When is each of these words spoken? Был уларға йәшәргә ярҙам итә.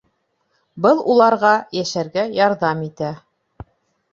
Был 0.85 1.01
уларға 1.15 1.51
йәшәргә 1.81 2.25
ярҙам 2.39 2.83
итә. 2.87 3.13